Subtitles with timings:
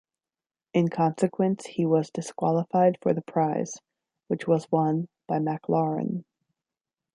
[0.73, 3.77] In consequence he was disqualified for the prize,
[4.29, 6.25] which was won by Maclaurin.